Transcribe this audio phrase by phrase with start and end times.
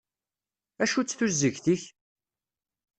[0.83, 1.83] Acu-tt tuzegt-ik?